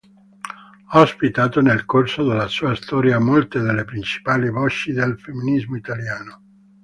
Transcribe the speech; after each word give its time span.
Ha 0.87 0.99
ospitato 1.01 1.61
nel 1.61 1.85
corso 1.85 2.27
della 2.27 2.47
sua 2.47 2.73
storia 2.73 3.19
molte 3.19 3.59
delle 3.59 3.85
principali 3.85 4.49
voci 4.49 4.93
del 4.93 5.19
femminismo 5.19 5.75
italiano. 5.75 6.41